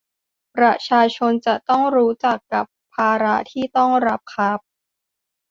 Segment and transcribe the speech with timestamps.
[0.55, 4.59] ประชาชนจะต้องรู้จักรับภาระที่ต้องรับครับ